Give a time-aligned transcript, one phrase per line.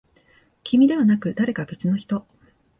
[0.63, 2.25] 君ではなく、誰か別の人。